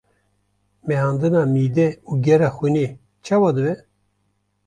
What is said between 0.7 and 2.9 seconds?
mehandina mîdê û gera xwînê